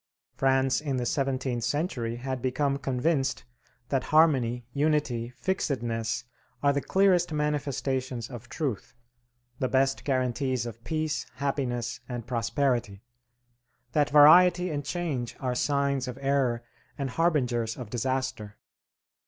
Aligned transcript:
France 0.33 0.81
in 0.81 0.97
the 0.97 1.05
seventeenth 1.05 1.63
century 1.63 2.15
had 2.15 2.41
become 2.41 2.77
convinced 2.77 3.43
that 3.89 4.05
harmony, 4.05 4.65
unity, 4.73 5.29
fixedness, 5.37 6.23
are 6.63 6.73
the 6.73 6.81
clearest 6.81 7.31
manifestations 7.31 8.27
of 8.27 8.49
truth, 8.49 8.95
the 9.59 9.67
best 9.67 10.03
guarantees 10.03 10.65
of 10.65 10.83
peace, 10.83 11.27
happiness, 11.35 11.99
and 12.09 12.25
prosperity; 12.25 13.03
that 13.91 14.09
variety 14.09 14.71
and 14.71 14.83
change 14.85 15.35
are 15.39 15.53
signs 15.53 16.07
of 16.07 16.17
error 16.19 16.63
and 16.97 17.11
harbingers 17.11 17.77
of 17.77 17.91
disaster. 17.91 18.57